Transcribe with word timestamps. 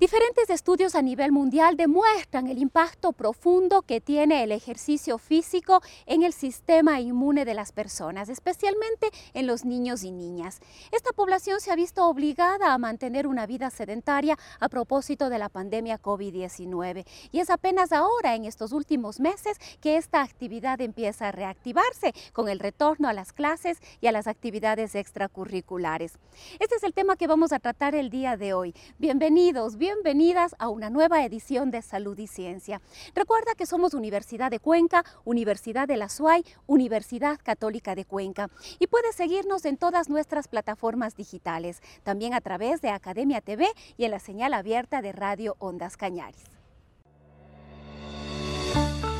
Diferentes 0.00 0.48
estudios 0.48 0.94
a 0.94 1.02
nivel 1.02 1.30
mundial 1.30 1.76
demuestran 1.76 2.46
el 2.46 2.56
impacto 2.56 3.12
profundo 3.12 3.82
que 3.82 4.00
tiene 4.00 4.42
el 4.42 4.50
ejercicio 4.50 5.18
físico 5.18 5.82
en 6.06 6.22
el 6.22 6.32
sistema 6.32 7.02
inmune 7.02 7.44
de 7.44 7.52
las 7.52 7.70
personas, 7.72 8.30
especialmente 8.30 9.10
en 9.34 9.46
los 9.46 9.66
niños 9.66 10.02
y 10.02 10.10
niñas. 10.10 10.60
Esta 10.90 11.12
población 11.12 11.60
se 11.60 11.70
ha 11.70 11.76
visto 11.76 12.06
obligada 12.08 12.72
a 12.72 12.78
mantener 12.78 13.26
una 13.26 13.44
vida 13.44 13.68
sedentaria 13.68 14.38
a 14.58 14.70
propósito 14.70 15.28
de 15.28 15.38
la 15.38 15.50
pandemia 15.50 16.00
COVID-19 16.00 17.04
y 17.30 17.40
es 17.40 17.50
apenas 17.50 17.92
ahora, 17.92 18.34
en 18.34 18.46
estos 18.46 18.72
últimos 18.72 19.20
meses, 19.20 19.58
que 19.82 19.98
esta 19.98 20.22
actividad 20.22 20.80
empieza 20.80 21.28
a 21.28 21.32
reactivarse 21.32 22.14
con 22.32 22.48
el 22.48 22.58
retorno 22.58 23.06
a 23.06 23.12
las 23.12 23.34
clases 23.34 23.76
y 24.00 24.06
a 24.06 24.12
las 24.12 24.28
actividades 24.28 24.94
extracurriculares. 24.94 26.14
Este 26.58 26.76
es 26.76 26.84
el 26.84 26.94
tema 26.94 27.16
que 27.16 27.26
vamos 27.26 27.52
a 27.52 27.58
tratar 27.58 27.94
el 27.94 28.08
día 28.08 28.38
de 28.38 28.54
hoy. 28.54 28.74
Bienvenidos, 28.98 29.76
bienvenidos 29.76 29.89
bienvenidas 29.94 30.54
a 30.60 30.68
una 30.68 30.88
nueva 30.88 31.24
edición 31.24 31.72
de 31.72 31.82
Salud 31.82 32.16
y 32.16 32.28
Ciencia. 32.28 32.80
Recuerda 33.12 33.56
que 33.56 33.66
somos 33.66 33.92
Universidad 33.92 34.48
de 34.48 34.60
Cuenca, 34.60 35.04
Universidad 35.24 35.88
de 35.88 35.96
la 35.96 36.08
SUAY, 36.08 36.44
Universidad 36.68 37.40
Católica 37.42 37.96
de 37.96 38.04
Cuenca 38.04 38.50
y 38.78 38.86
puedes 38.86 39.16
seguirnos 39.16 39.64
en 39.64 39.76
todas 39.76 40.08
nuestras 40.08 40.46
plataformas 40.46 41.16
digitales, 41.16 41.82
también 42.04 42.34
a 42.34 42.40
través 42.40 42.80
de 42.82 42.90
Academia 42.90 43.40
TV 43.40 43.66
y 43.96 44.04
en 44.04 44.12
la 44.12 44.20
señal 44.20 44.54
abierta 44.54 45.02
de 45.02 45.10
Radio 45.10 45.56
Ondas 45.58 45.96
Cañaris. 45.96 46.44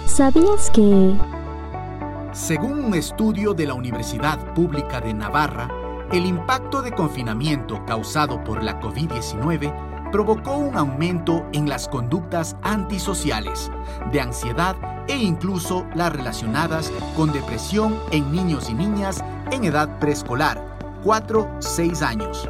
¿Sabías 0.06 0.70
que... 0.70 1.16
Según 2.32 2.84
un 2.84 2.94
estudio 2.94 3.54
de 3.54 3.66
la 3.66 3.74
Universidad 3.74 4.54
Pública 4.54 5.00
de 5.00 5.14
Navarra, 5.14 5.68
el 6.12 6.26
impacto 6.26 6.80
de 6.80 6.92
confinamiento 6.92 7.84
causado 7.86 8.44
por 8.44 8.62
la 8.62 8.80
COVID-19 8.80 9.89
provocó 10.10 10.56
un 10.56 10.76
aumento 10.76 11.46
en 11.52 11.68
las 11.68 11.88
conductas 11.88 12.56
antisociales, 12.62 13.70
de 14.12 14.20
ansiedad 14.20 14.76
e 15.08 15.16
incluso 15.16 15.86
las 15.94 16.12
relacionadas 16.12 16.92
con 17.16 17.32
depresión 17.32 17.98
en 18.10 18.30
niños 18.30 18.68
y 18.70 18.74
niñas 18.74 19.24
en 19.50 19.64
edad 19.64 19.98
preescolar, 19.98 20.60
4-6 21.04 22.02
años. 22.02 22.48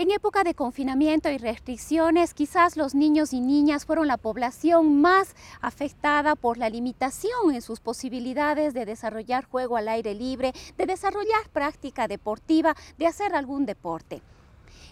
En 0.00 0.10
época 0.10 0.44
de 0.44 0.54
confinamiento 0.54 1.28
y 1.28 1.36
restricciones, 1.36 2.32
quizás 2.32 2.78
los 2.78 2.94
niños 2.94 3.34
y 3.34 3.40
niñas 3.42 3.84
fueron 3.84 4.08
la 4.08 4.16
población 4.16 4.98
más 5.02 5.36
afectada 5.60 6.36
por 6.36 6.56
la 6.56 6.70
limitación 6.70 7.52
en 7.52 7.60
sus 7.60 7.80
posibilidades 7.80 8.72
de 8.72 8.86
desarrollar 8.86 9.44
juego 9.44 9.76
al 9.76 9.88
aire 9.88 10.14
libre, 10.14 10.54
de 10.78 10.86
desarrollar 10.86 11.50
práctica 11.52 12.08
deportiva, 12.08 12.74
de 12.96 13.08
hacer 13.08 13.34
algún 13.34 13.66
deporte. 13.66 14.22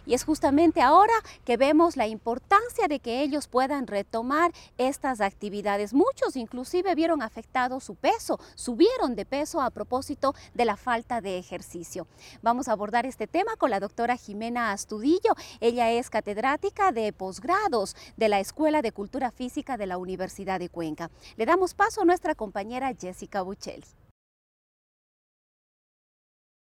Y 0.09 0.14
es 0.14 0.25
justamente 0.25 0.81
ahora 0.81 1.12
que 1.45 1.59
vemos 1.59 1.98
la 1.98 2.06
importancia 2.06 2.89
de 2.89 2.98
que 2.98 3.20
ellos 3.20 3.46
puedan 3.46 3.86
retomar 3.86 4.52
estas 4.79 5.20
actividades. 5.20 5.92
Muchos 5.92 6.35
inclusive 6.35 6.95
vieron 6.95 7.20
afectado 7.20 7.79
su 7.79 7.95
peso, 7.95 8.41
subieron 8.55 9.17
de 9.17 9.27
peso 9.27 9.61
a 9.61 9.69
propósito 9.69 10.35
de 10.55 10.64
la 10.64 10.79
falta 10.79 11.20
de 11.20 11.36
ejercicio. 11.36 12.07
Vamos 12.41 12.69
a 12.69 12.73
abordar 12.73 13.05
este 13.05 13.27
tema 13.27 13.55
con 13.57 13.69
la 13.69 13.80
doctora 13.80 14.17
Jimena 14.17 14.73
Astudillo. 14.73 15.35
Ella 15.61 15.91
es 15.91 16.08
catedrática 16.08 16.90
de 16.90 17.13
posgrados 17.13 17.95
de 18.17 18.30
la 18.30 18.40
Escuela 18.40 18.80
de 18.80 18.92
Cultura 18.92 19.30
Física 19.30 19.77
de 19.77 19.89
la 19.89 19.98
Universidad 19.98 20.58
de 20.58 20.70
Cuenca. 20.70 21.11
Le 21.36 21.45
damos 21.45 21.75
paso 21.75 22.01
a 22.01 22.07
nuestra 22.07 22.35
compañera 22.35 22.95
Jessica 22.98 23.42
Buccelli 23.42 23.85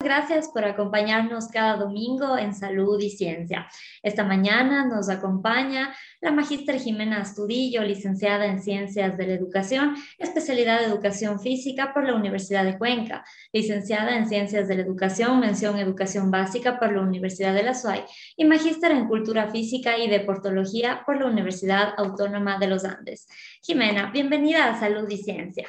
gracias 0.07 0.47
por 0.49 0.63
acompañarnos 0.63 1.47
cada 1.47 1.75
domingo 1.75 2.37
en 2.37 2.53
Salud 2.53 2.99
y 3.01 3.09
Ciencia. 3.09 3.67
Esta 4.01 4.23
mañana 4.23 4.85
nos 4.85 5.09
acompaña 5.09 5.93
la 6.21 6.31
magíster 6.31 6.79
Jimena 6.79 7.21
Astudillo, 7.21 7.83
licenciada 7.83 8.45
en 8.45 8.61
Ciencias 8.61 9.17
de 9.17 9.27
la 9.27 9.33
Educación, 9.33 9.95
especialidad 10.17 10.79
de 10.79 10.85
Educación 10.85 11.39
Física 11.39 11.93
por 11.93 12.05
la 12.05 12.15
Universidad 12.15 12.63
de 12.63 12.77
Cuenca, 12.77 13.25
licenciada 13.51 14.15
en 14.15 14.29
Ciencias 14.29 14.67
de 14.67 14.75
la 14.75 14.83
Educación, 14.83 15.39
mención 15.39 15.77
Educación 15.77 16.31
Básica 16.31 16.79
por 16.79 16.93
la 16.93 17.01
Universidad 17.01 17.53
de 17.53 17.63
la 17.63 17.73
SUAY 17.73 18.05
y 18.37 18.45
magíster 18.45 18.91
en 18.91 19.07
Cultura 19.07 19.49
Física 19.49 19.97
y 19.97 20.09
Deportología 20.09 21.03
por 21.05 21.19
la 21.19 21.27
Universidad 21.27 21.93
Autónoma 21.97 22.59
de 22.59 22.67
los 22.67 22.85
Andes. 22.85 23.27
Jimena, 23.61 24.11
bienvenida 24.11 24.69
a 24.69 24.79
Salud 24.79 25.09
y 25.09 25.17
Ciencia. 25.17 25.67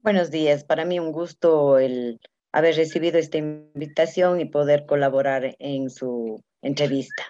Buenos 0.00 0.32
días, 0.32 0.64
para 0.64 0.84
mí 0.84 0.98
un 0.98 1.12
gusto 1.12 1.78
el 1.78 2.20
haber 2.52 2.76
recibido 2.76 3.18
esta 3.18 3.38
invitación 3.38 4.40
y 4.40 4.44
poder 4.44 4.86
colaborar 4.86 5.56
en 5.58 5.90
su 5.90 6.42
entrevista. 6.60 7.24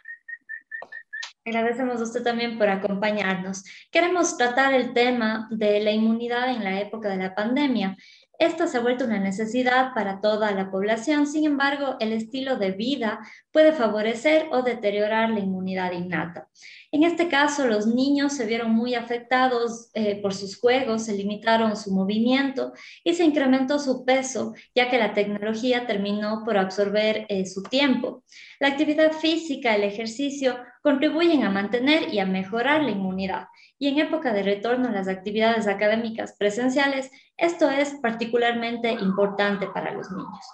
Agradecemos 1.44 2.00
a 2.00 2.04
usted 2.04 2.22
también 2.22 2.56
por 2.56 2.68
acompañarnos. 2.68 3.64
Queremos 3.90 4.36
tratar 4.36 4.74
el 4.74 4.92
tema 4.92 5.48
de 5.50 5.80
la 5.80 5.90
inmunidad 5.90 6.50
en 6.50 6.62
la 6.62 6.80
época 6.80 7.08
de 7.08 7.16
la 7.16 7.34
pandemia 7.34 7.96
esta 8.42 8.66
se 8.66 8.76
ha 8.76 8.80
vuelto 8.80 9.04
una 9.04 9.20
necesidad 9.20 9.94
para 9.94 10.20
toda 10.20 10.50
la 10.50 10.68
población, 10.68 11.28
sin 11.28 11.44
embargo, 11.44 11.94
el 12.00 12.12
estilo 12.12 12.56
de 12.56 12.72
vida 12.72 13.20
puede 13.52 13.72
favorecer 13.72 14.48
o 14.50 14.62
deteriorar 14.62 15.30
la 15.30 15.38
inmunidad 15.38 15.92
innata. 15.92 16.48
En 16.94 17.04
este 17.04 17.28
caso, 17.28 17.66
los 17.66 17.86
niños 17.86 18.34
se 18.34 18.44
vieron 18.44 18.72
muy 18.72 18.94
afectados 18.94 19.88
eh, 19.94 20.20
por 20.20 20.34
sus 20.34 20.60
juegos, 20.60 21.06
se 21.06 21.14
limitaron 21.14 21.74
su 21.74 21.90
movimiento 21.90 22.74
y 23.02 23.14
se 23.14 23.24
incrementó 23.24 23.78
su 23.78 24.04
peso, 24.04 24.52
ya 24.74 24.90
que 24.90 24.98
la 24.98 25.14
tecnología 25.14 25.86
terminó 25.86 26.42
por 26.44 26.58
absorber 26.58 27.24
eh, 27.30 27.46
su 27.46 27.62
tiempo. 27.62 28.24
La 28.60 28.68
actividad 28.68 29.12
física, 29.12 29.74
el 29.74 29.84
ejercicio, 29.84 30.58
contribuyen 30.82 31.44
a 31.44 31.50
mantener 31.50 32.12
y 32.12 32.18
a 32.18 32.26
mejorar 32.26 32.82
la 32.82 32.90
inmunidad. 32.90 33.46
Y 33.78 33.88
en 33.88 33.98
época 33.98 34.34
de 34.34 34.42
retorno 34.42 34.90
a 34.90 34.92
las 34.92 35.08
actividades 35.08 35.66
académicas 35.66 36.34
presenciales, 36.38 37.10
esto 37.38 37.70
es 37.70 37.94
particularmente 38.02 38.92
importante 38.92 39.66
para 39.68 39.94
los 39.94 40.10
niños. 40.10 40.44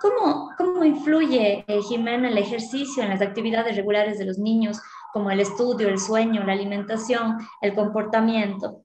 ¿Cómo, 0.00 0.50
cómo 0.56 0.84
influye, 0.84 1.64
eh, 1.66 1.82
Jimena, 1.82 2.28
el 2.28 2.38
ejercicio 2.38 3.02
en 3.02 3.08
las 3.08 3.20
actividades 3.20 3.74
regulares 3.74 4.16
de 4.20 4.26
los 4.26 4.38
niños, 4.38 4.78
como 5.12 5.30
el 5.30 5.40
estudio, 5.40 5.88
el 5.88 5.98
sueño, 5.98 6.44
la 6.44 6.52
alimentación, 6.52 7.38
el 7.60 7.74
comportamiento? 7.74 8.84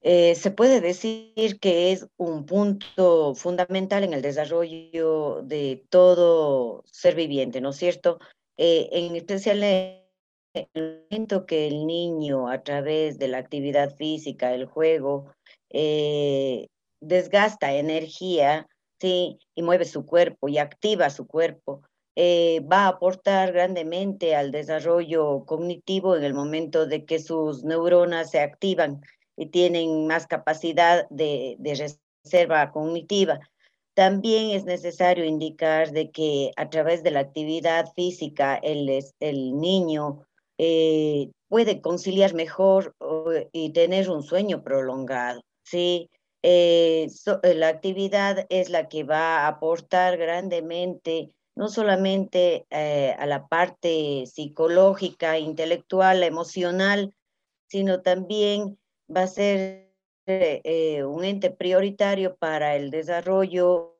Eh, 0.00 0.36
se 0.36 0.50
puede 0.50 0.80
decir 0.80 1.58
que 1.60 1.92
es 1.92 2.06
un 2.16 2.46
punto 2.46 3.34
fundamental 3.34 4.04
en 4.04 4.12
el 4.12 4.22
desarrollo 4.22 5.42
de 5.42 5.84
todo 5.90 6.84
ser 6.86 7.14
viviente, 7.16 7.60
¿no 7.60 7.70
es 7.70 7.76
cierto? 7.76 8.18
Eh, 8.56 8.88
en 8.92 9.16
especial 9.16 9.62
el 9.62 11.08
momento 11.10 11.46
que 11.46 11.66
el 11.66 11.86
niño 11.86 12.48
a 12.48 12.62
través 12.62 13.18
de 13.18 13.28
la 13.28 13.38
actividad 13.38 13.94
física, 13.96 14.54
el 14.54 14.66
juego, 14.66 15.32
eh, 15.70 16.68
desgasta 17.00 17.74
energía, 17.74 18.68
¿sí? 19.00 19.38
Y 19.54 19.62
mueve 19.62 19.84
su 19.84 20.06
cuerpo 20.06 20.48
y 20.48 20.58
activa 20.58 21.10
su 21.10 21.26
cuerpo, 21.26 21.82
va 22.18 22.84
a 22.84 22.88
aportar 22.88 23.52
grandemente 23.52 24.34
al 24.34 24.50
desarrollo 24.50 25.44
cognitivo 25.46 26.16
en 26.16 26.24
el 26.24 26.34
momento 26.34 26.86
de 26.86 27.04
que 27.04 27.20
sus 27.20 27.62
neuronas 27.62 28.30
se 28.30 28.40
activan 28.40 29.02
y 29.36 29.46
tienen 29.46 30.06
más 30.06 30.26
capacidad 30.26 31.08
de, 31.10 31.56
reserva 32.24 32.72
cognitiva. 32.72 33.40
También 33.94 34.50
es 34.50 34.64
necesario 34.64 35.24
indicar 35.24 35.92
de 35.92 36.10
que 36.10 36.50
a 36.56 36.68
través 36.70 37.02
de 37.02 37.12
la 37.12 37.20
actividad 37.20 37.92
física 37.94 38.56
el, 38.56 39.04
el 39.20 39.60
niño 39.60 40.24
eh, 40.58 41.30
puede 41.48 41.80
conciliar 41.80 42.34
mejor 42.34 42.94
y 43.52 43.72
tener 43.72 44.10
un 44.10 44.22
sueño 44.22 44.62
prolongado. 44.62 45.42
¿sí? 45.62 46.10
Eh, 46.42 47.08
la 47.42 47.68
actividad 47.68 48.46
es 48.48 48.70
la 48.70 48.88
que 48.88 49.04
va 49.04 49.40
a 49.40 49.48
aportar 49.48 50.16
grandemente 50.16 51.30
no 51.58 51.68
solamente 51.68 52.66
eh, 52.70 53.16
a 53.18 53.26
la 53.26 53.48
parte 53.48 54.26
psicológica, 54.26 55.40
intelectual, 55.40 56.22
emocional, 56.22 57.12
sino 57.66 58.00
también 58.00 58.78
va 59.14 59.22
a 59.22 59.26
ser 59.26 59.92
eh, 60.26 61.02
un 61.02 61.24
ente 61.24 61.50
prioritario 61.50 62.36
para 62.36 62.76
el 62.76 62.92
desarrollo 62.92 63.98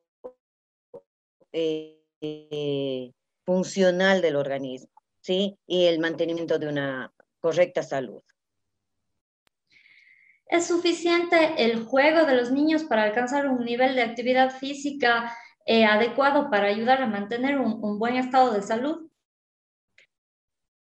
eh, 1.51 3.11
funcional 3.45 4.21
del 4.21 4.37
organismo, 4.37 4.93
¿sí? 5.19 5.57
Y 5.67 5.87
el 5.87 5.99
mantenimiento 5.99 6.59
de 6.59 6.69
una 6.69 7.11
correcta 7.41 7.83
salud. 7.83 8.23
¿Es 10.45 10.67
suficiente 10.67 11.55
el 11.57 11.83
juego 11.83 12.25
de 12.25 12.37
los 12.37 12.51
niños 12.51 12.85
para 12.85 13.03
alcanzar 13.03 13.47
un 13.47 13.65
nivel 13.65 13.95
de 13.95 14.03
actividad 14.03 14.49
física 14.49 15.35
eh, 15.69 15.85
adecuado 15.85 16.49
para 16.49 16.67
ayudar 16.67 17.01
a 17.01 17.07
mantener 17.07 17.59
un, 17.59 17.99
buen 17.99 18.15
estado 18.15 18.51
de 18.53 18.61
salud? 18.61 19.07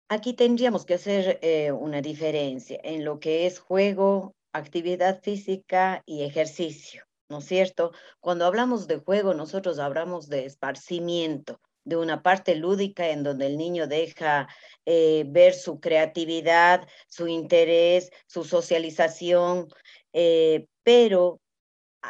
Aquí 0.10 0.34
tendríamos 0.34 0.86
que 0.86 0.94
hacer 0.94 1.40
una 1.74 2.02
diferencia 2.02 2.80
en 2.82 3.04
lo 3.04 3.20
que 3.20 3.46
es 3.46 3.60
juego, 3.60 4.34
actividad 4.54 5.22
física 5.22 6.02
y 6.06 6.24
ejercicio, 6.24 7.04
¿no 7.28 7.40
es 7.40 7.46
cierto? 7.46 7.92
Cuando 8.22 8.46
hablamos 8.46 8.88
de 8.88 8.98
juego, 9.00 9.34
nosotros 9.34 9.80
hablamos 9.80 10.30
de 10.30 10.46
esparcimiento, 10.46 11.60
de 11.88 11.96
una 11.96 12.22
parte 12.22 12.56
lúdica 12.56 13.10
en 13.10 13.24
donde 13.24 13.48
el 13.48 13.58
niño 13.58 13.88
deja 13.88 14.50
eh, 14.86 15.24
ver 15.28 15.54
su 15.54 15.80
creatividad, 15.80 16.86
su 17.08 17.30
interés, 17.30 18.12
su 18.28 18.44
socialización, 18.44 19.70
eh, 20.12 20.68
pero 20.84 21.40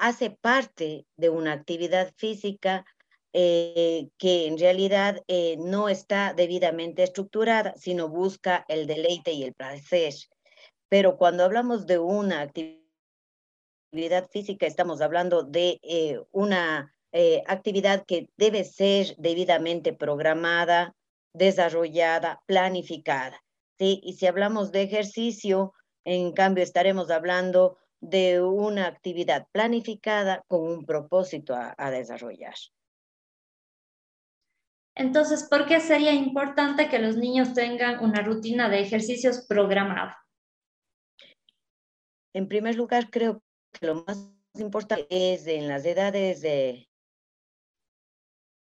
hace 0.01 0.29
parte 0.31 1.05
de 1.17 1.29
una 1.29 1.53
actividad 1.53 2.13
física 2.17 2.85
eh, 3.33 4.09
que 4.17 4.47
en 4.47 4.57
realidad 4.57 5.21
no 5.57 5.89
está 5.89 6.33
debidamente 6.33 7.03
estructurada, 7.03 7.75
sino 7.77 8.09
busca 8.09 8.65
el 8.67 8.87
deleite 8.87 9.31
y 9.33 9.43
el 9.43 9.53
placer. 9.53 10.13
Pero 10.89 11.17
cuando 11.17 11.43
hablamos 11.43 11.85
de 11.85 11.99
una 11.99 12.41
actividad 12.41 12.87
física, 14.31 14.65
estamos 14.65 15.01
hablando 15.01 15.43
de 15.43 15.79
eh, 15.83 16.19
una 16.31 16.93
eh, 17.11 17.43
actividad 17.47 18.05
que 18.05 18.29
debe 18.37 18.63
ser 18.63 19.15
debidamente 19.17 19.93
programada, 19.93 20.95
desarrollada, 21.33 22.41
planificada. 22.45 23.43
¿sí? 23.77 23.99
Y 24.03 24.13
si 24.13 24.27
hablamos 24.27 24.71
de 24.71 24.83
ejercicio, 24.83 25.73
en 26.05 26.31
cambio 26.31 26.63
estaremos 26.63 27.11
hablando 27.11 27.77
de 28.01 28.41
una 28.41 28.87
actividad 28.87 29.47
planificada 29.51 30.43
con 30.47 30.61
un 30.61 30.85
propósito 30.85 31.55
a, 31.55 31.73
a 31.77 31.91
desarrollar. 31.91 32.55
Entonces, 34.95 35.47
¿por 35.49 35.67
qué 35.67 35.79
sería 35.79 36.13
importante 36.13 36.89
que 36.89 36.99
los 36.99 37.17
niños 37.17 37.53
tengan 37.53 38.03
una 38.03 38.21
rutina 38.21 38.67
de 38.69 38.79
ejercicios 38.79 39.45
programada? 39.47 40.17
En 42.33 42.47
primer 42.47 42.75
lugar, 42.75 43.09
creo 43.09 43.43
que 43.71 43.85
lo 43.85 44.03
más 44.05 44.31
importante 44.55 45.07
es 45.09 45.45
en 45.47 45.67
las 45.67 45.85
edades 45.85 46.41
de 46.41 46.87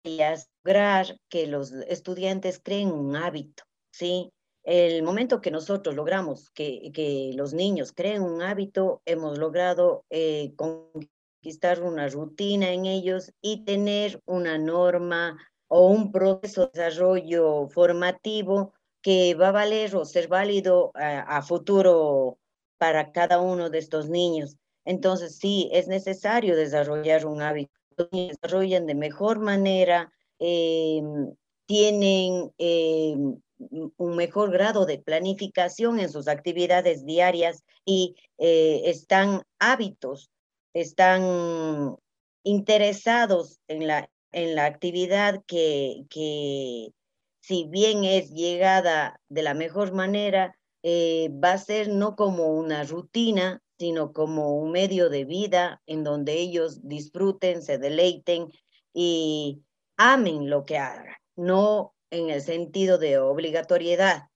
lograr 0.05 1.17
que 1.29 1.47
los 1.47 1.73
estudiantes 1.73 2.61
creen 2.63 2.91
un 2.91 3.17
hábito, 3.17 3.65
¿sí? 3.93 4.33
El 4.65 5.03
momento 5.03 5.41
que 5.41 5.51
nosotros 5.51 5.95
logramos 5.95 6.51
que, 6.51 6.93
que 6.95 7.33
los 7.35 7.53
niños 7.53 7.93
creen 7.93 8.23
un 8.23 8.43
hábito, 8.43 9.03
hemos 9.07 9.39
logrado 9.39 10.05
eh, 10.11 10.55
conquistar 10.57 11.83
una 11.83 12.09
rutina 12.09 12.71
en 12.71 12.87
ellos 12.87 13.33
y 13.41 13.65
tener 13.65 14.21
una 14.25 14.59
norma 14.59 15.37
o 15.67 15.89
un 15.89 16.13
proceso 16.13 16.71
de 16.73 16.85
desarrollo 16.85 17.69
formativo 17.69 18.73
que 19.03 19.35
va 19.35 19.49
a 19.49 19.53
valer 19.53 19.97
o 19.97 20.05
ser 20.05 20.29
válido 20.29 20.93
a 20.95 21.43
futuro 21.43 22.39
para 22.79 23.11
cada 23.11 23.41
uno 23.41 23.69
de 23.69 23.79
estos 23.79 24.09
niños. 24.09 24.57
Entonces, 24.85 25.37
sí, 25.39 25.69
es 25.73 25.89
necesario 25.89 26.57
desarrollar 26.57 27.27
un 27.27 27.43
hábito. 27.43 27.73
Desarrollan 28.11 28.87
de 28.87 28.95
mejor 28.95 29.39
manera, 29.39 30.13
em, 30.39 31.35
tienen 31.67 32.53
em, 32.59 33.41
un 33.71 34.17
mejor 34.17 34.51
grado 34.53 34.87
de 34.87 34.99
planificación 34.99 36.01
en 36.01 36.11
sus 36.11 36.29
actividades 36.29 37.05
diarias 37.05 37.65
y 37.85 38.17
eh, 38.39 38.83
están 38.87 39.43
hábitos, 39.59 40.31
están 40.75 41.97
interesados 42.45 43.61
en 43.69 43.87
la, 43.87 44.11
en 44.33 44.55
la 44.55 44.67
actividad 44.67 45.43
que, 45.47 46.05
que, 46.11 46.93
si 47.41 47.65
bien 47.65 48.05
es 48.05 48.31
llegada 48.31 49.21
de 49.29 49.43
la 49.43 49.55
mejor 49.55 49.93
manera, 49.93 50.57
eh, 50.83 51.29
va 51.33 51.53
a 51.53 51.59
ser 51.59 51.89
no 51.89 52.17
como 52.17 52.55
una 52.55 52.85
rutina, 52.85 53.61
sino 53.79 54.13
como 54.13 54.57
un 54.57 54.71
medio 54.71 55.11
de 55.11 55.25
vida 55.25 55.83
en 55.87 56.05
donde 56.05 56.35
ellos 56.35 56.87
disfruten, 56.87 57.63
se 57.63 57.79
deleiten 57.79 58.49
y 58.95 59.63
amen 59.97 60.49
lo 60.49 60.65
que 60.65 60.79
hagan, 60.79 61.17
no 61.37 61.95
en 62.13 62.31
el 62.31 62.43
sentido 62.43 62.99
de 62.99 63.19
obligatoriedad, 63.19 64.29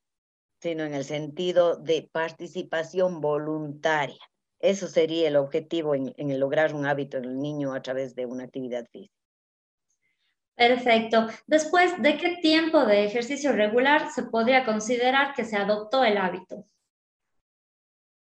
sino 0.61 0.82
en 0.84 0.94
el 0.94 1.05
sentido 1.05 1.76
de 1.76 2.08
participación 2.11 3.20
voluntaria. 3.20 4.19
Eso 4.58 4.88
sería 4.88 5.28
el 5.28 5.37
objetivo 5.37 5.94
en, 5.94 6.14
en 6.17 6.40
lograr 6.40 6.75
un 6.75 6.87
hábito 6.87 7.19
en 7.19 7.25
el 7.26 7.38
niño 7.38 7.75
a 7.75 7.82
través 7.82 8.14
de 8.14 8.25
una 8.25 8.44
actividad 8.44 8.87
física. 8.90 9.14
Perfecto. 10.56 11.26
Después, 11.46 12.00
¿de 12.00 12.17
qué 12.17 12.38
tiempo 12.40 12.87
de 12.87 13.05
ejercicio 13.05 13.52
regular 13.52 14.11
se 14.11 14.23
podría 14.23 14.64
considerar 14.64 15.34
que 15.34 15.44
se 15.44 15.56
adoptó 15.56 16.02
el 16.02 16.17
hábito? 16.17 16.64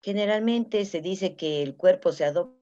Generalmente 0.04 0.86
se 0.86 1.02
dice 1.02 1.36
que 1.36 1.64
el 1.64 1.76
cuerpo 1.76 2.12
se 2.12 2.26
adopta 2.26 2.62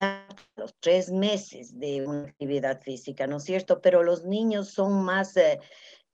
a 0.00 0.28
los 0.56 0.74
tres 0.80 1.10
meses 1.10 1.78
de 1.78 2.06
una 2.06 2.24
actividad 2.24 2.80
física, 2.82 3.26
¿no 3.26 3.38
es 3.38 3.44
cierto? 3.44 3.80
Pero 3.80 4.02
los 4.02 4.24
niños 4.24 4.70
son 4.70 5.04
más, 5.04 5.36
eh, 5.36 5.60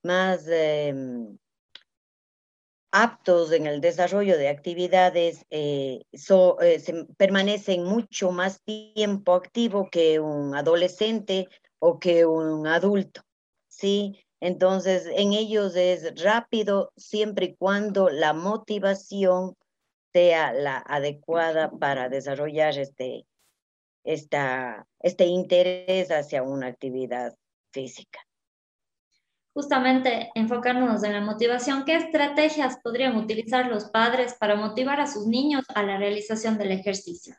más 0.05 0.47
em, 0.47 1.37
aptos 2.91 3.51
en 3.51 3.67
el 3.67 3.81
desarrollo 3.81 4.37
de 4.37 4.47
actividades, 4.47 5.45
eh, 5.49 6.03
eh, 6.61 7.05
permanecen 7.17 7.83
mucho 7.83 8.31
más 8.31 8.61
tiempo 8.63 9.33
activo 9.33 9.89
que 9.91 10.19
un 10.21 10.55
adolescente 10.55 11.49
o 11.79 11.99
que 11.99 12.25
un 12.25 12.67
adulto, 12.67 13.21
¿sí? 13.67 14.17
Entonces, 14.39 15.07
en 15.07 15.33
ellos 15.33 15.75
es 15.75 16.23
rápido 16.23 16.93
siempre 16.95 17.47
y 17.47 17.55
cuando 17.55 18.09
la 18.09 18.33
motivación 18.33 19.55
sea 20.13 20.53
la 20.53 20.77
adecuada 20.77 21.71
para 21.71 22.07
desarrollar 22.07 22.77
este, 22.77 23.25
esta, 24.05 24.87
este 25.01 25.25
interés 25.25 26.11
hacia 26.11 26.43
una 26.43 26.67
actividad 26.67 27.35
física. 27.73 28.24
Justamente 29.55 30.31
enfocándonos 30.35 31.01
en 31.05 31.13
la 31.13 31.21
motivación, 31.21 31.85
¿qué 31.85 31.95
estrategias 31.95 32.77
podrían 32.83 33.15
utilizar 33.15 33.67
los 33.67 33.85
padres 33.85 34.35
para 34.37 34.57
motivar 34.57 34.99
a 34.99 35.07
sus 35.07 35.27
niños 35.27 35.63
a 35.73 35.81
la 35.81 35.97
realización 35.97 36.57
del 36.57 36.73
ejercicio? 36.73 37.37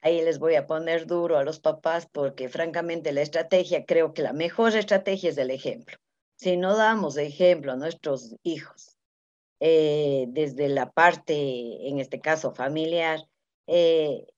Ahí 0.00 0.22
les 0.22 0.38
voy 0.38 0.54
a 0.54 0.66
poner 0.66 1.06
duro 1.06 1.36
a 1.36 1.44
los 1.44 1.60
papás 1.60 2.08
porque 2.10 2.48
francamente 2.48 3.12
la 3.12 3.20
estrategia, 3.20 3.84
creo 3.84 4.14
que 4.14 4.22
la 4.22 4.32
mejor 4.32 4.74
estrategia 4.74 5.28
es 5.28 5.36
el 5.36 5.50
ejemplo. 5.50 5.98
Si 6.36 6.56
no 6.56 6.74
damos 6.74 7.18
ejemplo 7.18 7.72
a 7.72 7.76
nuestros 7.76 8.36
hijos 8.42 8.96
eh, 9.60 10.24
desde 10.28 10.70
la 10.70 10.92
parte, 10.92 11.88
en 11.90 11.98
este 11.98 12.22
caso 12.22 12.54
familiar, 12.54 13.28
eh, 13.66 14.28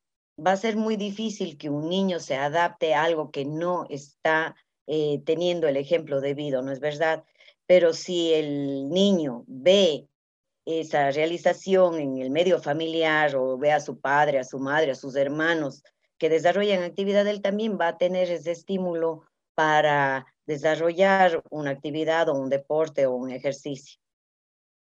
va 0.45 0.53
a 0.53 0.57
ser 0.57 0.75
muy 0.75 0.97
difícil 0.97 1.57
que 1.57 1.71
un 1.71 1.89
niño 1.89 2.19
se 2.19 2.35
adapte 2.35 2.95
a 2.95 3.05
algo 3.05 3.31
que 3.31 3.45
no 3.45 3.87
está 3.91 4.57
eh, 4.93 5.23
teniendo 5.25 5.69
el 5.69 5.77
ejemplo 5.77 6.21
debido, 6.21 6.63
¿no 6.63 6.73
es 6.73 6.81
verdad? 6.81 7.23
Pero 7.65 7.93
si 7.93 8.35
el 8.35 8.89
niño 8.89 9.45
ve 9.47 10.09
esa 10.67 11.13
realización 11.13 12.01
en 12.01 12.19
el 12.19 12.31
medio 12.31 12.61
familiar 12.61 13.37
o 13.37 13.57
ve 13.57 13.71
a 13.71 13.79
su 13.79 14.01
padre, 14.01 14.41
a 14.41 14.45
su 14.45 14.59
madre, 14.59 14.91
a 14.91 14.97
sus 14.97 15.15
hermanos 15.15 15.85
que 16.19 16.29
desarrollan 16.29 16.83
actividad, 16.83 17.25
él 17.29 17.41
también 17.41 17.79
va 17.81 17.87
a 17.87 17.99
tener 17.99 18.33
ese 18.33 18.51
estímulo 18.51 19.23
para 19.55 20.27
desarrollar 20.45 21.41
una 21.51 21.71
actividad 21.71 22.29
o 22.29 22.35
un 22.35 22.51
deporte 22.51 23.07
o 23.07 23.15
un 23.15 23.31
ejercicio. 23.31 24.01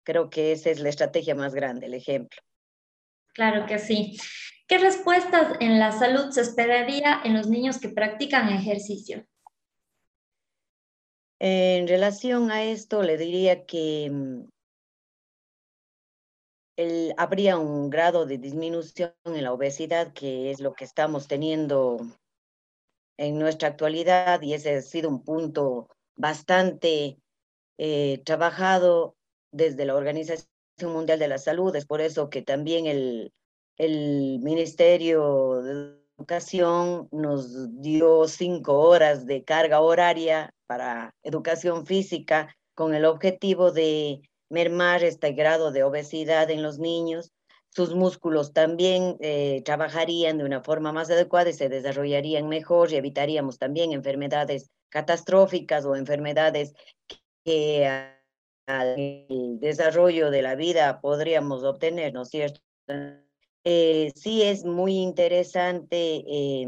Creo 0.03 0.31
que 0.31 0.51
esa 0.51 0.71
es 0.71 0.81
la 0.81 0.89
estrategia 0.89 1.37
más 1.37 1.55
grande, 1.55 1.87
el 1.87 1.95
ejemplo. 1.95 2.41
Claro 3.35 3.67
que 3.67 3.79
sí. 3.79 4.19
¿Qué 4.67 4.79
respuestas 4.79 5.59
en 5.61 5.79
la 5.79 5.93
salud 5.93 6.33
se 6.33 6.41
esperaría 6.41 7.21
en 7.23 7.35
los 7.35 7.47
niños 7.47 7.79
que 7.79 7.91
practican 7.91 8.49
ejercicio? 8.49 9.25
En 11.45 11.89
relación 11.89 12.53
a 12.53 12.63
esto, 12.63 13.03
le 13.03 13.19
diría 13.19 13.67
que 13.67 14.09
mm, 14.09 14.45
habría 17.17 17.59
un 17.59 17.91
grado 17.91 18.27
de 18.27 18.39
disminución 18.39 19.13
en 19.25 19.43
la 19.43 19.53
obesidad, 19.53 20.13
que 20.13 20.53
es 20.53 20.61
lo 20.61 20.73
que 20.73 20.85
estamos 20.85 21.27
teniendo 21.27 21.99
en 23.19 23.41
nuestra 23.41 23.71
actualidad, 23.71 24.41
y 24.43 24.55
ese 24.55 24.77
ha 24.77 24.83
sido 24.83 25.09
un 25.09 25.25
punto 25.25 25.89
bastante 26.15 27.19
eh, 27.77 28.23
trabajado 28.25 29.17
desde 29.51 29.85
la 29.85 29.97
Organización 29.97 30.47
Mundial 30.93 31.19
de 31.19 31.27
la 31.27 31.39
Salud. 31.39 31.75
Es 31.75 31.87
por 31.87 32.01
eso 32.01 32.31
que 32.31 32.43
también 32.43 32.87
el, 32.87 33.33
el 33.79 34.39
Ministerio 34.39 35.61
de 35.61 35.99
Educación 36.17 37.09
nos 37.11 37.81
dio 37.81 38.29
cinco 38.29 38.79
horas 38.79 39.27
de 39.27 39.43
carga 39.43 39.81
horaria 39.81 40.55
para 40.73 41.15
educación 41.23 41.85
física 41.85 42.57
con 42.75 42.95
el 42.95 43.05
objetivo 43.05 43.73
de 43.73 44.23
mermar 44.49 45.05
este 45.05 45.33
grado 45.33 45.71
de 45.71 45.83
obesidad 45.83 46.51
en 46.51 46.63
los 46.63 46.79
niños. 46.79 47.31
Sus 47.69 47.95
músculos 47.95 48.55
también 48.55 49.19
eh, 49.21 49.61
trabajarían 49.67 50.39
de 50.39 50.45
una 50.45 50.63
forma 50.63 50.91
más 50.91 51.11
adecuada 51.11 51.51
y 51.51 51.53
se 51.53 51.69
desarrollarían 51.69 52.49
mejor 52.49 52.91
y 52.91 52.97
evitaríamos 52.97 53.59
también 53.59 53.93
enfermedades 53.93 54.71
catastróficas 54.89 55.85
o 55.85 55.95
enfermedades 55.95 56.73
que 57.45 57.87
al 58.67 58.97
desarrollo 59.61 60.31
de 60.31 60.41
la 60.41 60.55
vida 60.55 61.03
podríamos 61.03 61.65
obtener, 61.65 62.15
¿no 62.15 62.23
es 62.23 62.31
cierto? 62.31 62.63
Eh, 63.65 64.11
sí 64.17 64.43
es 64.43 64.65
muy 64.65 64.95
interesante 64.97 66.25
eh, 66.27 66.67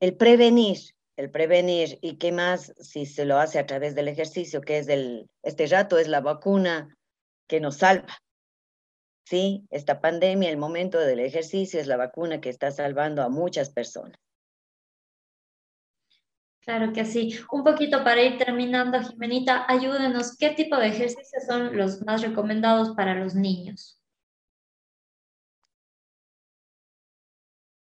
el 0.00 0.16
prevenir, 0.16 0.78
el 1.18 1.32
prevenir 1.32 1.98
y 2.00 2.16
qué 2.16 2.30
más 2.30 2.72
si 2.78 3.04
se 3.04 3.24
lo 3.24 3.38
hace 3.38 3.58
a 3.58 3.66
través 3.66 3.96
del 3.96 4.06
ejercicio, 4.06 4.60
que 4.60 4.78
es 4.78 4.88
el, 4.88 5.28
este 5.42 5.66
rato 5.66 5.98
es 5.98 6.06
la 6.06 6.20
vacuna 6.20 6.96
que 7.48 7.58
nos 7.58 7.78
salva. 7.78 8.16
Sí, 9.24 9.66
esta 9.70 10.00
pandemia, 10.00 10.48
el 10.48 10.58
momento 10.58 10.96
del 11.00 11.18
ejercicio 11.18 11.80
es 11.80 11.88
la 11.88 11.96
vacuna 11.96 12.40
que 12.40 12.50
está 12.50 12.70
salvando 12.70 13.22
a 13.22 13.28
muchas 13.28 13.70
personas. 13.70 14.16
Claro 16.60 16.92
que 16.92 17.04
sí. 17.04 17.36
Un 17.50 17.64
poquito 17.64 18.04
para 18.04 18.22
ir 18.22 18.38
terminando, 18.38 19.02
Jimenita, 19.02 19.64
ayúdenos, 19.66 20.36
¿qué 20.36 20.50
tipo 20.50 20.76
de 20.76 20.86
ejercicios 20.86 21.44
son 21.48 21.76
los 21.76 22.00
más 22.06 22.22
recomendados 22.22 22.94
para 22.94 23.16
los 23.16 23.34
niños? 23.34 23.97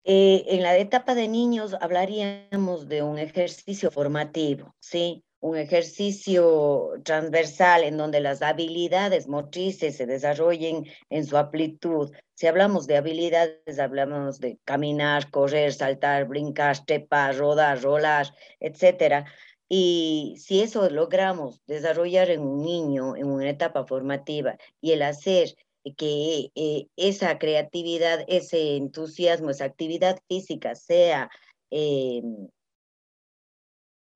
Eh, 0.04 0.44
en 0.48 0.62
la 0.62 0.76
etapa 0.78 1.14
de 1.14 1.28
niños 1.28 1.76
hablaríamos 1.80 2.88
de 2.88 3.02
un 3.02 3.18
ejercicio 3.18 3.90
formativo, 3.90 4.74
¿sí? 4.80 5.24
Un 5.38 5.56
ejercicio 5.56 6.94
transversal 7.04 7.84
en 7.84 7.96
donde 7.96 8.20
las 8.20 8.42
habilidades 8.42 9.28
motrices 9.28 9.96
se 9.96 10.06
desarrollen 10.06 10.86
en 11.08 11.24
su 11.24 11.36
amplitud. 11.36 12.12
Si 12.34 12.46
hablamos 12.48 12.86
de 12.88 12.96
habilidades, 12.96 13.78
hablamos 13.78 14.40
de 14.40 14.58
caminar, 14.64 15.30
correr, 15.30 15.72
saltar, 15.72 16.26
brincar, 16.26 16.84
trepar, 16.84 17.36
rodar, 17.36 17.80
rolar, 17.80 18.34
etc. 18.58 19.24
Y 19.68 20.34
si 20.38 20.62
eso 20.62 20.90
logramos 20.90 21.60
desarrollar 21.66 22.30
en 22.30 22.40
un 22.42 22.62
niño, 22.62 23.16
en 23.16 23.26
una 23.26 23.50
etapa 23.50 23.84
formativa, 23.84 24.56
y 24.80 24.92
el 24.92 25.02
hacer 25.02 25.54
que 25.96 26.50
eh, 26.54 26.86
esa 26.96 27.38
creatividad, 27.38 28.24
ese 28.28 28.76
entusiasmo, 28.76 29.50
esa 29.50 29.64
actividad 29.64 30.18
física 30.28 30.74
sea 30.74 31.30
eh, 31.70 32.22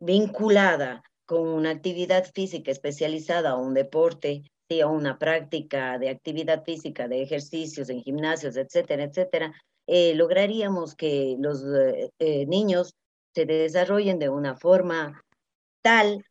vinculada 0.01 1.03
con 1.25 1.49
una 1.49 1.71
actividad 1.71 2.31
física 2.33 2.71
especializada 2.71 3.57
o 3.57 3.63
un 3.63 3.75
deporte, 3.75 4.43
sea 4.69 4.87
una 4.87 5.19
práctica 5.19 5.99
de 5.99 6.11
actividad 6.11 6.65
física, 6.65 7.09
de 7.09 7.23
ejercicios 7.23 7.89
en 7.89 8.03
gimnasios, 8.03 8.57
etcétera, 8.57 9.05
etcétera, 9.05 9.53
eh, 9.87 10.15
lograríamos 10.15 10.95
que 10.95 11.37
los 11.39 11.65
niños 12.21 12.95
se 13.35 13.45
desarrollen 13.45 14.19
de 14.19 14.29
una 14.29 14.57
forma 14.57 15.23
tal 15.83 16.25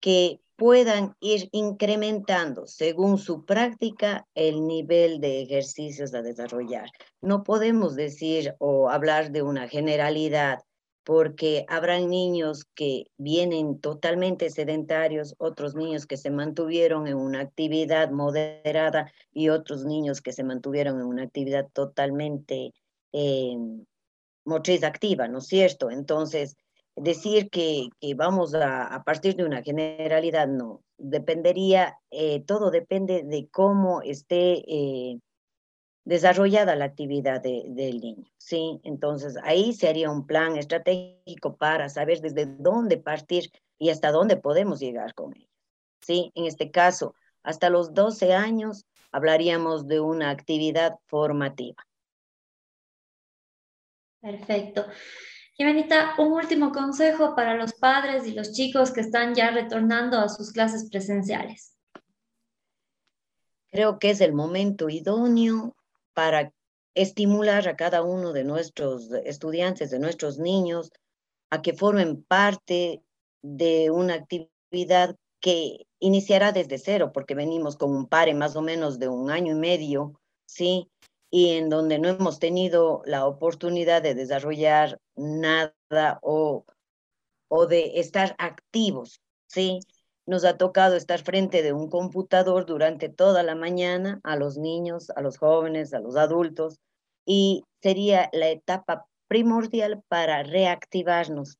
que 0.00 0.40
puedan 0.60 1.16
ir 1.20 1.48
incrementando 1.52 2.66
según 2.66 3.16
su 3.16 3.46
práctica 3.46 4.26
el 4.34 4.66
nivel 4.66 5.18
de 5.18 5.40
ejercicios 5.40 6.12
a 6.12 6.20
desarrollar. 6.20 6.90
No 7.22 7.44
podemos 7.44 7.96
decir 7.96 8.54
o 8.58 8.90
hablar 8.90 9.32
de 9.32 9.40
una 9.40 9.68
generalidad 9.68 10.58
porque 11.02 11.64
habrán 11.66 12.10
niños 12.10 12.66
que 12.74 13.04
vienen 13.16 13.80
totalmente 13.80 14.50
sedentarios, 14.50 15.34
otros 15.38 15.74
niños 15.74 16.04
que 16.04 16.18
se 16.18 16.30
mantuvieron 16.30 17.06
en 17.06 17.16
una 17.16 17.40
actividad 17.40 18.10
moderada 18.10 19.10
y 19.32 19.48
otros 19.48 19.86
niños 19.86 20.20
que 20.20 20.34
se 20.34 20.44
mantuvieron 20.44 21.00
en 21.00 21.06
una 21.06 21.22
actividad 21.22 21.68
totalmente 21.72 22.74
eh, 23.14 23.56
motriz 24.44 24.84
activa, 24.84 25.26
¿no 25.26 25.38
es 25.38 25.46
cierto? 25.46 25.90
Entonces, 25.90 26.58
decir 26.96 27.50
que, 27.50 27.88
vamos 28.16 28.54
a, 28.54 29.02
partir 29.04 29.36
de 29.36 29.44
una 29.44 29.62
generalidad, 29.62 30.48
no. 30.48 30.82
Dependería, 30.98 31.98
eh, 32.10 32.42
todo 32.44 32.70
depende 32.70 33.22
de 33.22 33.48
cómo 33.48 34.02
esté 34.02 34.62
eh, 34.68 35.18
desarrollada 36.04 36.76
la 36.76 36.86
actividad 36.86 37.40
del 37.40 38.00
niño, 38.00 38.30
¿sí? 38.36 38.80
Entonces, 38.84 39.36
ahí 39.42 39.72
se 39.72 39.88
haría 39.88 40.10
un 40.10 40.26
plan 40.26 40.56
estratégico 40.56 41.56
para 41.56 41.88
saber 41.88 42.20
desde 42.20 42.46
dónde 42.46 42.98
partir 42.98 43.50
y 43.78 43.90
hasta 43.90 44.10
dónde 44.10 44.36
podemos 44.36 44.80
llegar 44.80 45.14
con 45.14 45.34
ellos, 45.36 45.48
¿sí? 46.00 46.32
En 46.34 46.44
este 46.44 46.70
caso, 46.70 47.14
hasta 47.42 47.70
los 47.70 47.94
12 47.94 48.34
años 48.34 48.86
hablaríamos 49.12 49.86
de 49.86 50.00
una 50.00 50.30
actividad 50.30 50.96
formativa. 51.06 51.82
Perfecto. 54.20 54.84
Jimenita, 55.60 56.14
un 56.16 56.32
último 56.32 56.72
consejo 56.72 57.36
para 57.36 57.54
los 57.54 57.74
padres 57.74 58.26
y 58.26 58.32
los 58.32 58.52
chicos 58.52 58.92
que 58.92 59.02
están 59.02 59.34
ya 59.34 59.50
retornando 59.50 60.16
a 60.16 60.30
sus 60.30 60.52
clases 60.52 60.88
presenciales. 60.88 61.76
Creo 63.70 63.98
que 63.98 64.08
es 64.08 64.22
el 64.22 64.32
momento 64.32 64.88
idóneo 64.88 65.76
para 66.14 66.54
estimular 66.94 67.68
a 67.68 67.76
cada 67.76 68.02
uno 68.02 68.32
de 68.32 68.44
nuestros 68.44 69.12
estudiantes, 69.26 69.90
de 69.90 69.98
nuestros 69.98 70.38
niños, 70.38 70.92
a 71.50 71.60
que 71.60 71.74
formen 71.74 72.24
parte 72.24 73.02
de 73.42 73.90
una 73.90 74.14
actividad 74.14 75.14
que 75.40 75.86
iniciará 75.98 76.52
desde 76.52 76.78
cero, 76.78 77.10
porque 77.12 77.34
venimos 77.34 77.76
con 77.76 77.94
un 77.94 78.06
pare 78.06 78.32
más 78.32 78.56
o 78.56 78.62
menos 78.62 78.98
de 78.98 79.08
un 79.08 79.30
año 79.30 79.54
y 79.54 79.58
medio, 79.58 80.18
¿sí? 80.46 80.90
Y 81.30 81.52
en 81.52 81.68
donde 81.68 81.98
no 81.98 82.08
hemos 82.08 82.38
tenido 82.40 83.02
la 83.04 83.26
oportunidad 83.26 84.02
de 84.02 84.14
desarrollar 84.14 84.98
nada 85.14 86.18
o, 86.22 86.64
o 87.48 87.66
de 87.66 88.00
estar 88.00 88.34
activos, 88.38 89.20
¿sí? 89.46 89.80
Nos 90.26 90.44
ha 90.44 90.56
tocado 90.56 90.96
estar 90.96 91.22
frente 91.22 91.62
de 91.62 91.72
un 91.72 91.88
computador 91.88 92.66
durante 92.66 93.08
toda 93.08 93.42
la 93.42 93.54
mañana 93.54 94.20
a 94.24 94.36
los 94.36 94.58
niños, 94.58 95.10
a 95.10 95.22
los 95.22 95.38
jóvenes, 95.38 95.94
a 95.94 96.00
los 96.00 96.16
adultos, 96.16 96.80
y 97.24 97.62
sería 97.80 98.28
la 98.32 98.48
etapa 98.48 99.06
primordial 99.28 100.02
para 100.08 100.42
reactivarnos, 100.42 101.58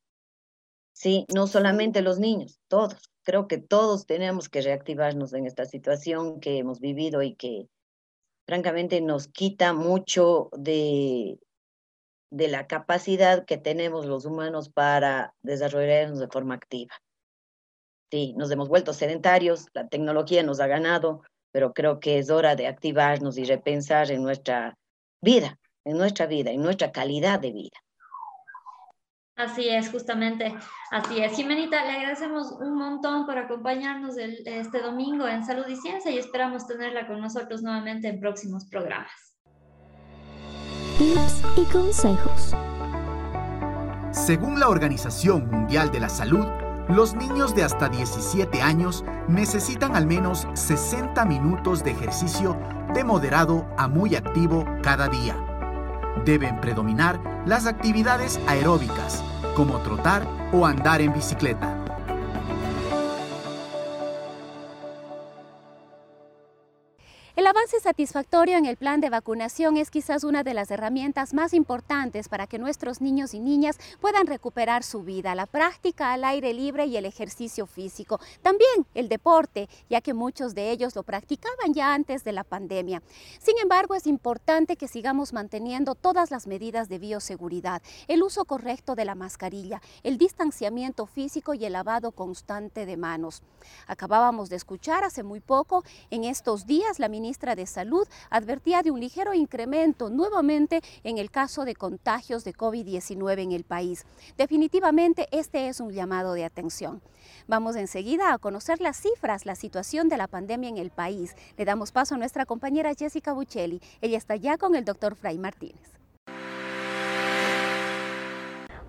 ¿sí? 0.92 1.26
No 1.32 1.46
solamente 1.46 2.02
los 2.02 2.18
niños, 2.18 2.58
todos. 2.68 3.10
Creo 3.22 3.46
que 3.46 3.58
todos 3.58 4.06
tenemos 4.06 4.48
que 4.48 4.62
reactivarnos 4.62 5.32
en 5.34 5.46
esta 5.46 5.64
situación 5.64 6.40
que 6.40 6.58
hemos 6.58 6.80
vivido 6.80 7.22
y 7.22 7.34
que 7.36 7.68
francamente 8.50 9.00
nos 9.00 9.28
quita 9.28 9.72
mucho 9.74 10.50
de, 10.50 11.38
de 12.32 12.48
la 12.48 12.66
capacidad 12.66 13.44
que 13.44 13.58
tenemos 13.58 14.06
los 14.06 14.24
humanos 14.24 14.70
para 14.70 15.34
desarrollarnos 15.40 16.18
de 16.18 16.26
forma 16.26 16.56
activa. 16.56 16.92
Sí, 18.10 18.34
nos 18.36 18.50
hemos 18.50 18.68
vuelto 18.68 18.92
sedentarios, 18.92 19.66
la 19.72 19.86
tecnología 19.86 20.42
nos 20.42 20.58
ha 20.58 20.66
ganado, 20.66 21.22
pero 21.52 21.72
creo 21.72 22.00
que 22.00 22.18
es 22.18 22.28
hora 22.28 22.56
de 22.56 22.66
activarnos 22.66 23.38
y 23.38 23.44
repensar 23.44 24.10
en 24.10 24.24
nuestra 24.24 24.76
vida, 25.22 25.56
en 25.84 25.96
nuestra 25.96 26.26
vida, 26.26 26.50
en 26.50 26.60
nuestra 26.60 26.90
calidad 26.90 27.38
de 27.38 27.52
vida. 27.52 27.78
Así 29.40 29.68
es, 29.68 29.90
justamente 29.90 30.54
así 30.90 31.20
es. 31.20 31.32
Jimenita, 31.32 31.82
le 31.84 31.92
agradecemos 31.92 32.52
un 32.60 32.76
montón 32.76 33.24
por 33.24 33.38
acompañarnos 33.38 34.16
este 34.18 34.82
domingo 34.82 35.26
en 35.26 35.44
Salud 35.44 35.64
y 35.66 35.76
Ciencia 35.76 36.10
y 36.10 36.18
esperamos 36.18 36.66
tenerla 36.66 37.06
con 37.06 37.20
nosotros 37.20 37.62
nuevamente 37.62 38.08
en 38.08 38.20
próximos 38.20 38.66
programas. 38.66 39.10
Tips 40.98 41.42
y 41.56 41.64
consejos. 41.72 42.54
Según 44.12 44.60
la 44.60 44.68
Organización 44.68 45.48
Mundial 45.48 45.90
de 45.90 46.00
la 46.00 46.10
Salud, 46.10 46.44
los 46.88 47.14
niños 47.14 47.54
de 47.54 47.62
hasta 47.62 47.88
17 47.88 48.60
años 48.60 49.04
necesitan 49.28 49.96
al 49.96 50.06
menos 50.06 50.46
60 50.52 51.24
minutos 51.24 51.82
de 51.82 51.92
ejercicio 51.92 52.60
de 52.92 53.04
moderado 53.04 53.66
a 53.78 53.88
muy 53.88 54.16
activo 54.16 54.66
cada 54.82 55.08
día. 55.08 55.49
Deben 56.24 56.60
predominar 56.60 57.18
las 57.46 57.66
actividades 57.66 58.38
aeróbicas, 58.46 59.22
como 59.56 59.78
trotar 59.78 60.26
o 60.52 60.66
andar 60.66 61.00
en 61.00 61.12
bicicleta. 61.12 61.79
Satisfactorio 67.80 68.56
en 68.56 68.66
el 68.66 68.76
plan 68.76 69.00
de 69.00 69.10
vacunación 69.10 69.76
es 69.76 69.90
quizás 69.90 70.22
una 70.22 70.44
de 70.44 70.54
las 70.54 70.70
herramientas 70.70 71.34
más 71.34 71.54
importantes 71.54 72.28
para 72.28 72.46
que 72.46 72.58
nuestros 72.58 73.00
niños 73.00 73.34
y 73.34 73.40
niñas 73.40 73.78
puedan 74.00 74.26
recuperar 74.26 74.84
su 74.84 75.02
vida, 75.02 75.34
la 75.34 75.46
práctica 75.46 76.12
al 76.12 76.24
aire 76.24 76.52
libre 76.54 76.86
y 76.86 76.96
el 76.96 77.06
ejercicio 77.06 77.66
físico. 77.66 78.20
También 78.42 78.86
el 78.94 79.08
deporte, 79.08 79.68
ya 79.88 80.00
que 80.00 80.14
muchos 80.14 80.54
de 80.54 80.70
ellos 80.70 80.94
lo 80.94 81.02
practicaban 81.02 81.72
ya 81.72 81.94
antes 81.94 82.22
de 82.22 82.32
la 82.32 82.44
pandemia. 82.44 83.02
Sin 83.38 83.58
embargo, 83.58 83.94
es 83.94 84.06
importante 84.06 84.76
que 84.76 84.86
sigamos 84.86 85.32
manteniendo 85.32 85.94
todas 85.94 86.30
las 86.30 86.46
medidas 86.46 86.88
de 86.88 86.98
bioseguridad, 86.98 87.82
el 88.08 88.22
uso 88.22 88.44
correcto 88.44 88.94
de 88.94 89.06
la 89.06 89.14
mascarilla, 89.14 89.80
el 90.02 90.18
distanciamiento 90.18 91.06
físico 91.06 91.54
y 91.54 91.64
el 91.64 91.72
lavado 91.72 92.12
constante 92.12 92.84
de 92.86 92.96
manos. 92.96 93.42
Acabábamos 93.86 94.50
de 94.50 94.56
escuchar 94.56 95.04
hace 95.04 95.22
muy 95.22 95.40
poco, 95.40 95.82
en 96.10 96.24
estos 96.24 96.66
días, 96.66 96.98
la 96.98 97.08
ministra 97.08 97.54
de 97.54 97.66
Salud 97.70 98.06
advertía 98.28 98.82
de 98.82 98.90
un 98.90 99.00
ligero 99.00 99.32
incremento 99.32 100.10
nuevamente 100.10 100.82
en 101.04 101.18
el 101.18 101.30
caso 101.30 101.64
de 101.64 101.74
contagios 101.74 102.44
de 102.44 102.52
COVID-19 102.52 103.42
en 103.42 103.52
el 103.52 103.64
país. 103.64 104.04
Definitivamente 104.36 105.28
este 105.30 105.68
es 105.68 105.80
un 105.80 105.92
llamado 105.92 106.34
de 106.34 106.44
atención. 106.44 107.00
Vamos 107.46 107.76
enseguida 107.76 108.32
a 108.32 108.38
conocer 108.38 108.80
las 108.80 109.00
cifras, 109.00 109.46
la 109.46 109.54
situación 109.54 110.08
de 110.08 110.16
la 110.16 110.26
pandemia 110.26 110.68
en 110.68 110.78
el 110.78 110.90
país. 110.90 111.34
Le 111.56 111.64
damos 111.64 111.92
paso 111.92 112.14
a 112.14 112.18
nuestra 112.18 112.44
compañera 112.44 112.94
Jessica 112.94 113.32
Buccelli. 113.32 113.80
Ella 114.00 114.18
está 114.18 114.36
ya 114.36 114.58
con 114.58 114.74
el 114.74 114.84
doctor 114.84 115.14
Fray 115.14 115.38
Martínez. 115.38 115.99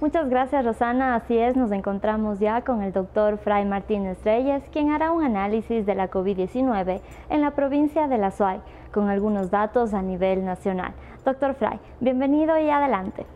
Muchas 0.02 0.32
gracias 0.32 0.66
Rosana, 0.66 1.14
así 1.14 1.38
es, 1.38 1.56
nos 1.56 1.72
encontramos 1.72 2.40
ya 2.40 2.64
con 2.64 2.82
el 2.82 2.92
doctor 2.92 3.38
Fray 3.38 3.66
Martínez 3.66 4.18
Reyes, 4.26 4.64
quien 4.74 4.90
hará 4.90 5.12
un 5.12 5.24
análisis 5.24 5.86
de 5.86 5.94
la 5.94 6.10
COVID-19 6.10 7.02
en 7.30 7.42
la 7.42 7.52
provincia 7.52 8.08
de 8.08 8.18
La 8.18 8.32
Suay, 8.32 8.62
con 8.92 9.10
algunos 9.10 9.52
datos 9.52 9.94
a 9.94 10.02
nivel 10.02 10.44
nacional. 10.44 10.96
Doctor 11.24 11.54
Fray, 11.54 11.80
bienvenido 12.00 12.58
y 12.58 12.68
adelante. 12.72 13.28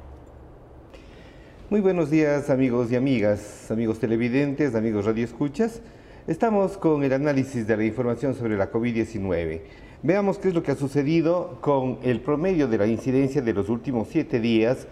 Muy 1.70 1.82
buenos 1.82 2.10
días 2.10 2.50
amigos 2.50 2.92
y 2.92 2.96
amigas, 2.96 3.70
amigos 3.70 4.00
televidentes, 4.00 4.74
amigos 4.74 5.06
radioescuchas. 5.06 5.84
Estamos 6.26 6.80
con 6.80 7.04
el 7.04 7.14
análisis 7.14 7.68
de 7.68 7.78
la 7.78 7.84
información 7.84 8.34
sobre 8.34 8.58
la 8.58 8.72
COVID-19. 8.72 9.62
Veamos 10.02 10.40
qué 10.40 10.48
es 10.48 10.56
lo 10.56 10.64
que 10.64 10.72
ha 10.72 10.76
sucedido 10.76 11.60
con 11.62 12.00
el 12.02 12.22
promedio 12.22 12.68
de 12.68 12.80
la 12.80 12.88
incidencia 12.88 13.44
de 13.44 13.54
los 13.54 13.70
últimos 13.70 14.08
siete 14.08 14.40
días 14.40 14.88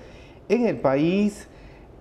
en 0.49 0.67
el 0.67 0.77
país, 0.77 1.47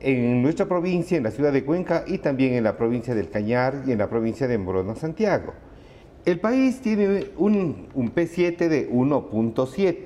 en 0.02 0.42
nuestra 0.42 0.66
provincia, 0.66 1.16
en 1.16 1.22
la 1.22 1.30
ciudad 1.30 1.52
de 1.52 1.64
Cuenca 1.64 2.04
y 2.06 2.18
también 2.18 2.54
en 2.54 2.64
la 2.64 2.76
provincia 2.76 3.14
del 3.14 3.30
Cañar 3.30 3.84
y 3.86 3.92
en 3.92 3.98
la 3.98 4.08
provincia 4.08 4.48
de 4.48 4.58
Morona, 4.58 4.94
Santiago. 4.94 5.54
El 6.24 6.40
país 6.40 6.80
tiene 6.80 7.30
un, 7.36 7.88
P7 7.94 8.68
de 8.68 8.90
1.7. 8.90 9.96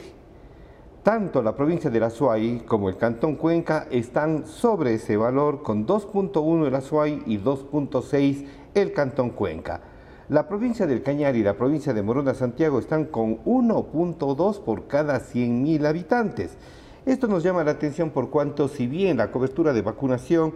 Tanto 1.03 1.43
la 1.43 1.55
provincia 1.55 1.91
de 1.91 2.00
la 2.00 2.07
Azuay 2.07 2.62
como 2.67 2.88
el 2.88 2.97
cantón 2.97 3.37
Cuenca 3.37 3.87
están 3.91 4.47
sobre 4.47 4.95
ese 4.95 5.17
valor 5.17 5.62
con 5.62 5.87
2.1 5.87 6.67
el 6.67 6.75
Azuay 6.75 7.23
y 7.26 7.38
2.6 7.38 8.47
el 8.75 8.93
cantón 8.93 9.31
Cuenca. 9.31 9.81
La 10.29 10.49
provincia 10.49 10.87
del 10.87 11.03
Cañar 11.03 11.37
y 11.37 11.43
la 11.43 11.55
provincia 11.55 11.95
de 11.95 12.03
Morona 12.03 12.35
Santiago 12.35 12.81
están 12.81 13.05
con 13.05 13.45
1.2 13.45 14.61
por 14.61 14.88
cada 14.88 15.21
100.000 15.21 15.87
habitantes. 15.87 16.57
Esto 17.06 17.28
nos 17.28 17.44
llama 17.44 17.62
la 17.62 17.70
atención 17.70 18.10
por 18.10 18.30
cuanto 18.30 18.66
si 18.66 18.88
bien 18.88 19.18
la 19.18 19.30
cobertura 19.30 19.72
de 19.72 19.80
vacunación 19.80 20.54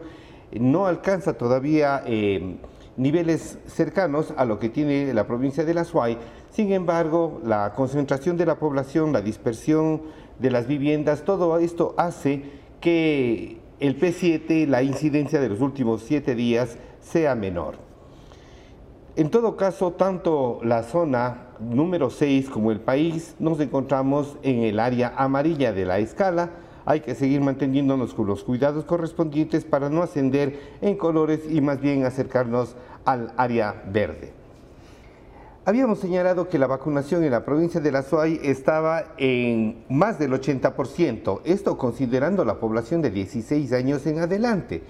no 0.51 0.87
alcanza 0.87 1.35
todavía 1.35 2.03
eh, 2.05 2.57
niveles 2.97 3.61
cercanos 3.67 4.35
a 4.37 4.45
lo 4.45 4.59
que 4.59 4.69
tiene 4.69 5.15
la 5.15 5.29
provincia 5.29 5.65
de 5.65 5.75
la 5.75 5.85
Suay, 5.85 6.19
sin 6.51 6.73
embargo 6.73 7.41
la 7.45 7.73
concentración 7.75 8.37
de 8.37 8.47
la 8.47 8.59
población, 8.59 9.13
la 9.13 9.21
dispersión 9.21 10.03
de 10.41 10.51
las 10.51 10.67
viviendas, 10.67 11.25
todo 11.25 11.57
esto 11.59 11.95
hace 11.97 12.43
que 12.81 13.61
el 13.79 14.01
P7, 14.01 14.67
la 14.67 14.83
incidencia 14.83 15.41
de 15.41 15.51
los 15.51 15.61
últimos 15.61 16.03
siete 16.03 16.35
días, 16.35 16.79
sea 17.01 17.37
menor. 17.37 17.77
En 19.15 19.31
todo 19.31 19.57
caso, 19.57 19.93
tanto 19.93 20.59
la 20.65 20.83
zona 20.83 21.50
número 21.61 22.11
6 22.11 22.51
como 22.51 22.71
el 22.73 22.81
país 22.81 23.35
nos 23.39 23.61
encontramos 23.61 24.37
en 24.43 24.63
el 24.63 24.81
área 24.81 25.13
amarilla 25.17 25.73
de 25.73 25.85
la 25.85 25.99
escala. 25.99 26.51
Hay 26.85 27.01
que 27.01 27.15
seguir 27.15 27.41
manteniéndonos 27.41 28.15
con 28.15 28.27
los 28.27 28.43
cuidados 28.43 28.85
correspondientes 28.85 29.65
para 29.65 29.91
no 29.91 30.03
ascender 30.03 30.59
en 30.81 30.97
colores 30.97 31.41
y 31.49 31.61
más 31.61 31.81
bien 31.81 32.05
acercarnos 32.05 32.75
al 33.05 33.33
área 33.37 33.83
verde. 33.93 34.33
Habíamos 35.67 35.99
señalado 35.99 36.49
que 36.49 36.59
la 36.59 36.67
vacunación 36.67 37.23
en 37.23 37.33
la 37.33 37.45
provincia 37.45 37.81
de 37.81 37.93
La 37.93 38.03
Suay 38.03 38.41
estaba 38.43 39.15
en 39.19 39.85
más 39.91 40.19
del 40.19 40.33
80%, 40.33 41.43
esto 41.45 41.77
considerando 41.77 42.47
la 42.47 42.59
población 42.59 43.03
de 43.03 43.11
16 43.11 43.73
años 43.75 44.07
en 44.07 44.21
adelante. 44.21 44.83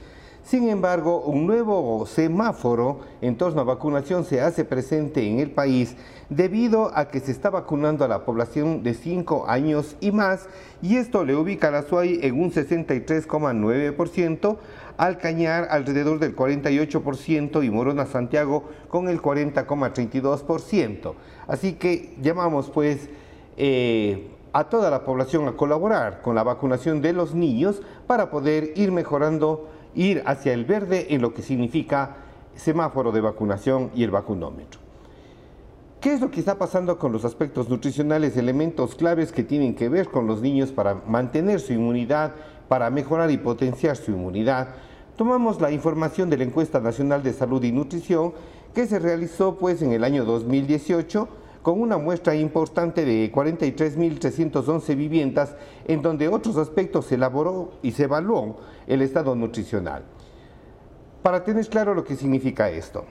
Sin 0.50 0.68
embargo, 0.68 1.20
un 1.20 1.46
nuevo 1.46 2.04
semáforo 2.06 2.98
en 3.20 3.36
torno 3.36 3.60
a 3.60 3.64
vacunación 3.64 4.24
se 4.24 4.40
hace 4.40 4.64
presente 4.64 5.24
en 5.24 5.38
el 5.38 5.52
país 5.52 5.94
debido 6.28 6.90
a 6.92 7.06
que 7.06 7.20
se 7.20 7.30
está 7.30 7.50
vacunando 7.50 8.04
a 8.04 8.08
la 8.08 8.24
población 8.24 8.82
de 8.82 8.94
5 8.94 9.44
años 9.46 9.96
y 10.00 10.10
más 10.10 10.48
y 10.82 10.96
esto 10.96 11.24
le 11.24 11.36
ubica 11.36 11.68
a 11.68 11.70
la 11.70 11.82
SUAY 11.82 12.18
en 12.24 12.42
un 12.42 12.50
63,9%, 12.50 14.56
al 14.96 15.18
Cañar 15.18 15.68
alrededor 15.70 16.18
del 16.18 16.34
48% 16.34 17.64
y 17.64 17.70
Morona 17.70 18.06
Santiago 18.06 18.64
con 18.88 19.08
el 19.08 19.22
40,32%. 19.22 21.14
Así 21.46 21.74
que 21.74 22.16
llamamos 22.20 22.70
pues 22.70 23.08
eh, 23.56 24.32
a 24.52 24.64
toda 24.64 24.90
la 24.90 25.04
población 25.04 25.46
a 25.46 25.52
colaborar 25.52 26.22
con 26.22 26.34
la 26.34 26.42
vacunación 26.42 27.02
de 27.02 27.12
los 27.12 27.36
niños 27.36 27.82
para 28.08 28.32
poder 28.32 28.72
ir 28.74 28.90
mejorando 28.90 29.68
ir 29.94 30.22
hacia 30.26 30.52
el 30.52 30.64
verde 30.64 31.08
en 31.10 31.22
lo 31.22 31.34
que 31.34 31.42
significa 31.42 32.16
semáforo 32.54 33.12
de 33.12 33.20
vacunación 33.20 33.90
y 33.94 34.04
el 34.04 34.10
vacunómetro. 34.10 34.80
¿Qué 36.00 36.14
es 36.14 36.20
lo 36.20 36.30
que 36.30 36.40
está 36.40 36.56
pasando 36.56 36.98
con 36.98 37.12
los 37.12 37.24
aspectos 37.24 37.68
nutricionales, 37.68 38.36
elementos 38.36 38.94
claves 38.94 39.32
que 39.32 39.44
tienen 39.44 39.74
que 39.74 39.88
ver 39.88 40.08
con 40.08 40.26
los 40.26 40.40
niños 40.40 40.72
para 40.72 40.94
mantener 41.06 41.60
su 41.60 41.74
inmunidad, 41.74 42.32
para 42.68 42.88
mejorar 42.88 43.30
y 43.30 43.36
potenciar 43.36 43.96
su 43.96 44.12
inmunidad? 44.12 44.68
Tomamos 45.16 45.60
la 45.60 45.70
información 45.70 46.30
de 46.30 46.38
la 46.38 46.44
encuesta 46.44 46.80
nacional 46.80 47.22
de 47.22 47.34
salud 47.34 47.62
y 47.62 47.72
nutrición 47.72 48.32
que 48.74 48.86
se 48.86 48.98
realizó 48.98 49.58
pues 49.58 49.82
en 49.82 49.92
el 49.92 50.04
año 50.04 50.24
2018 50.24 51.28
con 51.62 51.80
una 51.80 51.98
muestra 51.98 52.34
importante 52.34 53.04
de 53.04 53.30
43.311 53.32 54.96
viviendas 54.96 55.56
en 55.86 56.02
donde 56.02 56.28
otros 56.28 56.56
aspectos 56.56 57.06
se 57.06 57.16
elaboró 57.16 57.72
y 57.82 57.92
se 57.92 58.04
evaluó 58.04 58.58
el 58.86 59.02
estado 59.02 59.34
nutricional. 59.34 60.04
Para 61.22 61.44
tener 61.44 61.68
claro 61.68 61.94
lo 61.94 62.04
que 62.04 62.16
significa 62.16 62.70
esto, 62.70 63.04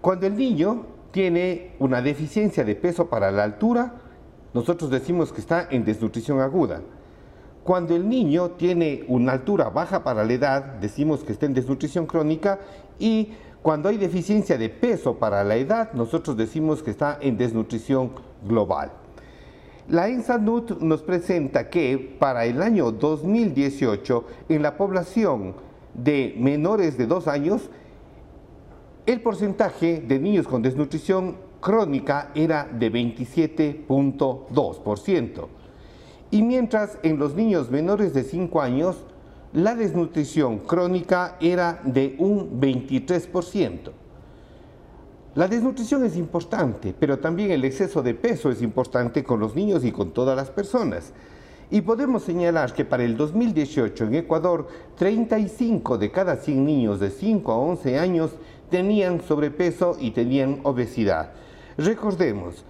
cuando 0.00 0.26
el 0.26 0.36
niño 0.36 0.86
tiene 1.10 1.74
una 1.78 2.00
deficiencia 2.00 2.64
de 2.64 2.76
peso 2.76 3.08
para 3.08 3.30
la 3.30 3.44
altura, 3.44 3.94
nosotros 4.54 4.90
decimos 4.90 5.32
que 5.32 5.40
está 5.40 5.68
en 5.70 5.84
desnutrición 5.84 6.40
aguda. 6.40 6.80
Cuando 7.62 7.96
el 7.96 8.08
niño 8.08 8.52
tiene 8.52 9.04
una 9.08 9.32
altura 9.32 9.68
baja 9.68 10.04
para 10.04 10.24
la 10.24 10.32
edad, 10.32 10.62
decimos 10.80 11.24
que 11.24 11.32
está 11.32 11.46
en 11.46 11.54
desnutrición 11.54 12.06
crónica 12.06 12.60
y 12.98 13.32
cuando 13.66 13.88
hay 13.88 13.98
deficiencia 13.98 14.56
de 14.56 14.68
peso 14.68 15.16
para 15.16 15.42
la 15.42 15.56
edad, 15.56 15.92
nosotros 15.92 16.36
decimos 16.36 16.84
que 16.84 16.92
está 16.92 17.18
en 17.20 17.36
desnutrición 17.36 18.12
global. 18.46 18.92
La 19.88 20.08
ENSANUT 20.08 20.80
nos 20.82 21.02
presenta 21.02 21.68
que 21.68 22.16
para 22.20 22.44
el 22.44 22.62
año 22.62 22.92
2018, 22.92 24.24
en 24.50 24.62
la 24.62 24.76
población 24.76 25.56
de 25.94 26.36
menores 26.38 26.96
de 26.96 27.08
2 27.08 27.26
años, 27.26 27.68
el 29.04 29.20
porcentaje 29.20 30.00
de 30.00 30.20
niños 30.20 30.46
con 30.46 30.62
desnutrición 30.62 31.36
crónica 31.60 32.30
era 32.36 32.68
de 32.72 32.92
27.2%. 32.92 35.48
Y 36.30 36.42
mientras 36.42 37.00
en 37.02 37.18
los 37.18 37.34
niños 37.34 37.72
menores 37.72 38.14
de 38.14 38.22
5 38.22 38.60
años, 38.60 39.04
la 39.56 39.74
desnutrición 39.74 40.58
crónica 40.58 41.38
era 41.40 41.80
de 41.82 42.14
un 42.18 42.60
23%. 42.60 43.90
La 45.34 45.48
desnutrición 45.48 46.04
es 46.04 46.14
importante, 46.18 46.94
pero 46.98 47.18
también 47.18 47.50
el 47.50 47.64
exceso 47.64 48.02
de 48.02 48.12
peso 48.12 48.50
es 48.50 48.60
importante 48.60 49.24
con 49.24 49.40
los 49.40 49.54
niños 49.56 49.82
y 49.86 49.92
con 49.92 50.10
todas 50.10 50.36
las 50.36 50.50
personas. 50.50 51.14
Y 51.70 51.80
podemos 51.80 52.22
señalar 52.24 52.74
que 52.74 52.84
para 52.84 53.04
el 53.04 53.16
2018 53.16 54.04
en 54.04 54.16
Ecuador, 54.16 54.68
35 54.98 55.96
de 55.96 56.10
cada 56.10 56.36
100 56.36 56.62
niños 56.62 57.00
de 57.00 57.08
5 57.08 57.50
a 57.50 57.56
11 57.56 57.98
años 57.98 58.32
tenían 58.68 59.22
sobrepeso 59.22 59.96
y 59.98 60.10
tenían 60.10 60.60
obesidad. 60.64 61.32
Recordemos, 61.78 62.62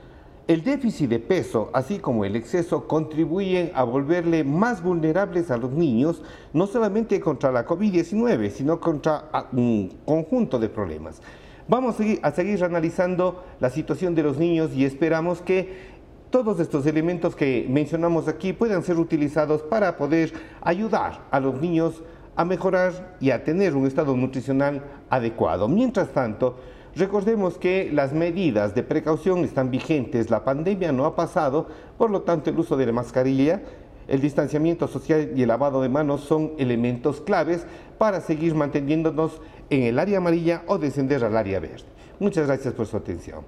el 0.48 0.62
déficit 0.62 1.10
de 1.10 1.18
peso, 1.18 1.70
así 1.72 1.98
como 1.98 2.24
el 2.24 2.36
exceso, 2.36 2.86
contribuyen 2.86 3.72
a 3.74 3.82
volverle 3.82 4.44
más 4.44 4.82
vulnerables 4.82 5.50
a 5.50 5.56
los 5.56 5.72
niños, 5.72 6.22
no 6.52 6.68
solamente 6.68 7.18
contra 7.20 7.50
la 7.50 7.66
COVID-19, 7.66 8.50
sino 8.50 8.78
contra 8.78 9.28
ah, 9.32 9.48
un 9.52 9.98
conjunto 10.04 10.58
de 10.60 10.68
problemas. 10.68 11.20
Vamos 11.66 11.96
a 11.96 11.98
seguir, 11.98 12.20
a 12.22 12.30
seguir 12.30 12.62
analizando 12.62 13.42
la 13.58 13.70
situación 13.70 14.14
de 14.14 14.22
los 14.22 14.38
niños 14.38 14.70
y 14.72 14.84
esperamos 14.84 15.42
que 15.42 15.96
todos 16.30 16.60
estos 16.60 16.86
elementos 16.86 17.34
que 17.34 17.66
mencionamos 17.68 18.28
aquí 18.28 18.52
puedan 18.52 18.84
ser 18.84 18.98
utilizados 18.98 19.62
para 19.62 19.96
poder 19.96 20.32
ayudar 20.60 21.22
a 21.32 21.40
los 21.40 21.60
niños 21.60 22.02
a 22.36 22.44
mejorar 22.44 23.16
y 23.20 23.30
a 23.30 23.42
tener 23.42 23.74
un 23.74 23.86
estado 23.86 24.16
nutricional 24.16 24.84
adecuado. 25.10 25.66
Mientras 25.66 26.10
tanto, 26.10 26.56
recordemos 26.96 27.58
que 27.58 27.90
las 27.92 28.12
medidas 28.12 28.74
de 28.74 28.82
precaución 28.82 29.44
están 29.44 29.70
vigentes, 29.70 30.30
la 30.30 30.44
pandemia 30.44 30.92
no 30.92 31.04
ha 31.04 31.14
pasado, 31.14 31.66
por 31.98 32.10
lo 32.10 32.22
tanto 32.22 32.50
el 32.50 32.58
uso 32.58 32.76
de 32.76 32.86
la 32.86 32.92
mascarilla, 32.92 33.62
el 34.08 34.20
distanciamiento 34.20 34.88
social 34.88 35.32
y 35.34 35.42
el 35.42 35.48
lavado 35.48 35.82
de 35.82 35.88
manos 35.88 36.22
son 36.22 36.52
elementos 36.58 37.20
claves 37.20 37.66
para 37.98 38.20
seguir 38.20 38.54
manteniéndonos 38.54 39.40
en 39.68 39.82
el 39.82 39.98
área 39.98 40.18
amarilla 40.18 40.62
o 40.66 40.78
descender 40.78 41.24
al 41.24 41.36
área 41.36 41.60
verde. 41.60 41.84
Muchas 42.18 42.46
gracias 42.46 42.72
por 42.72 42.86
su 42.86 42.96
atención. 42.96 43.40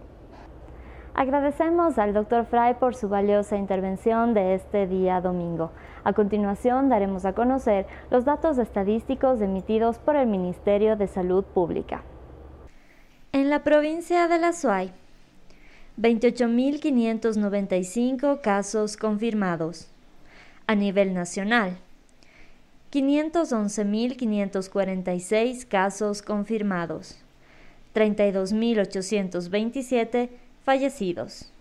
Agradecemos 1.15 1.99
al 1.99 2.13
Dr. 2.13 2.45
Fry 2.45 2.75
por 2.79 2.95
su 2.95 3.09
valiosa 3.09 3.57
intervención 3.57 4.35
de 4.35 4.55
este 4.55 4.87
día 4.87 5.21
domingo. 5.21 5.71
A 6.05 6.13
continuación 6.13 6.89
daremos 6.89 7.25
a 7.25 7.33
conocer 7.33 7.87
los 8.11 8.25
datos 8.25 8.59
estadísticos 8.59 9.41
emitidos 9.41 9.99
por 9.99 10.17
el 10.17 10.29
Ministerio 10.29 10.97
de 10.97 11.09
Salud 11.09 11.45
Pública. 11.45 12.03
En 13.33 13.51
la 13.51 13.63
provincia 13.63 14.27
de 14.27 14.39
La 14.39 14.55
Suay, 14.55 14.91
28.595 16.01 18.41
casos 18.41 18.97
confirmados. 18.97 19.91
A 20.67 20.75
nivel 20.75 21.13
nacional, 21.13 21.77
511.546 22.91 25.69
casos 25.69 26.23
confirmados. 26.23 27.23
32.827 27.95 30.31
fallecidos. 30.65 31.53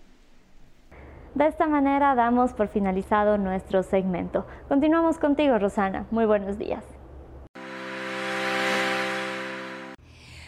De 1.36 1.48
esta 1.48 1.68
manera 1.68 2.16
damos 2.16 2.54
por 2.54 2.70
finalizado 2.70 3.38
nuestro 3.38 3.84
segmento. 3.84 4.48
Continuamos 4.70 5.20
contigo, 5.20 5.60
Rosana. 5.60 6.06
Muy 6.12 6.24
buenos 6.26 6.58
días. 6.58 6.97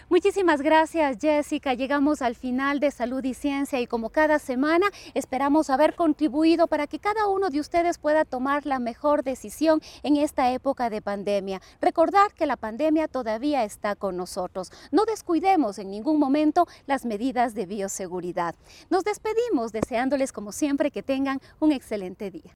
Muchísimas 0.09 0.63
gracias 0.63 1.17
Jessica. 1.21 1.75
Llegamos 1.75 2.23
al 2.23 2.33
final 2.33 2.79
de 2.79 2.89
Salud 2.89 3.23
y 3.23 3.35
Ciencia 3.35 3.79
y 3.79 3.85
como 3.85 4.09
cada 4.09 4.39
semana 4.39 4.87
esperamos 5.13 5.69
haber 5.69 5.93
contribuido 5.93 6.65
para 6.65 6.87
que 6.87 6.97
cada 6.97 7.27
uno 7.27 7.51
de 7.51 7.59
ustedes 7.59 7.99
pueda 7.99 8.25
tomar 8.25 8.65
la 8.65 8.79
mejor 8.79 9.23
decisión 9.23 9.81
en 10.01 10.15
esta 10.15 10.51
época 10.51 10.89
de 10.89 11.03
pandemia. 11.03 11.61
Recordar 11.79 12.33
que 12.33 12.47
la 12.47 12.57
pandemia 12.57 13.07
todavía 13.07 13.63
está 13.63 13.95
con 13.95 14.17
nosotros. 14.17 14.71
No 14.91 15.05
descuidemos 15.05 15.77
en 15.77 15.91
ningún 15.91 16.17
momento 16.17 16.65
las 16.87 17.05
medidas 17.05 17.53
de 17.53 17.67
bioseguridad. 17.67 18.55
Nos 18.89 19.03
despedimos 19.03 19.71
deseándoles 19.71 20.33
como 20.33 20.51
siempre 20.51 20.89
que 20.89 21.03
tengan 21.03 21.39
un 21.59 21.71
excelente 21.71 22.31
día. 22.31 22.55